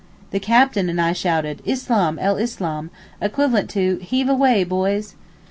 [0.31, 2.89] The captain and I shouted out, Islam el Islam,
[3.21, 5.13] equivalent to, 'Heave away, boys.